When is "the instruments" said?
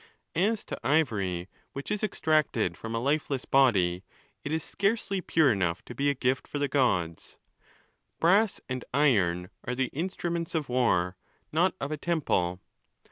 9.75-10.55